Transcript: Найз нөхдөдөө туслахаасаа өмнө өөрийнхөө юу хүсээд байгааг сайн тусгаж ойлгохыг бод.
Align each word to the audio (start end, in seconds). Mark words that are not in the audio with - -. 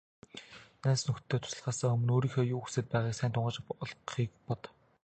Найз 0.85 1.03
нөхдөдөө 1.09 1.41
туслахаасаа 1.45 1.93
өмнө 1.97 2.11
өөрийнхөө 2.15 2.45
юу 2.55 2.61
хүсээд 2.63 2.87
байгааг 2.91 3.15
сайн 3.19 3.31
тусгаж 3.33 3.57
ойлгохыг 3.83 4.31
бод. 4.47 4.61